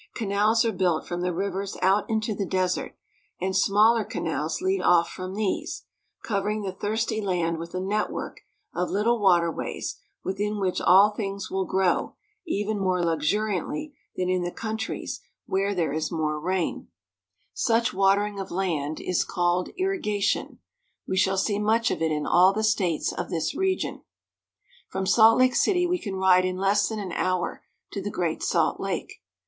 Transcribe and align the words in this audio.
Canals 0.15 0.65
are 0.65 0.71
built 0.71 1.05
from 1.07 1.21
the 1.21 1.31
rivers 1.31 1.77
out 1.83 2.09
into 2.09 2.33
the 2.33 2.43
desert, 2.47 2.95
and 3.39 3.55
smaller 3.55 4.03
canals 4.03 4.59
lead 4.59 4.81
off 4.81 5.07
from 5.11 5.35
these, 5.35 5.83
covering 6.23 6.63
the 6.63 6.71
thirsty 6.71 7.21
land 7.21 7.59
with 7.59 7.75
a 7.75 7.79
network 7.79 8.39
of 8.73 8.89
little 8.89 9.19
waterways 9.21 9.97
within 10.23 10.59
which 10.59 10.81
all 10.81 11.11
things 11.11 11.51
will 11.51 11.65
grow 11.65 12.15
even 12.47 12.79
more 12.79 13.03
luxuriantly 13.05 13.93
than 14.15 14.27
in 14.27 14.41
the 14.41 14.49
countries 14.49 15.21
where 15.45 15.75
there 15.75 15.93
is 15.93 16.09
GREAT 16.09 16.19
SALT 16.19 16.43
LAKE. 16.43 16.85
263 17.59 17.69
more 17.69 17.77
rain. 17.77 17.83
Such 17.83 17.93
watering 17.93 18.39
of 18.39 18.49
land 18.49 18.99
is 18.99 19.23
called 19.23 19.69
irrigation. 19.77 20.57
We 21.07 21.15
shall 21.15 21.37
see 21.37 21.59
much 21.59 21.91
of 21.91 22.01
it 22.01 22.11
in 22.11 22.25
all 22.25 22.53
the 22.53 22.63
states 22.63 23.13
of 23.13 23.29
this 23.29 23.53
region. 23.53 24.01
From 24.89 25.05
Salt 25.05 25.37
Lake 25.37 25.53
City 25.53 25.85
we 25.85 25.99
can 25.99 26.15
ride 26.15 26.43
in 26.43 26.57
less 26.57 26.87
than 26.89 26.97
an 26.97 27.11
hour 27.11 27.61
to 27.91 28.01
the 28.01 28.09
Great 28.09 28.41
Salt 28.41 28.79
Lake. 28.79 29.21